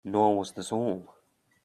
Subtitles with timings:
[0.03, 1.13] Nor was this all.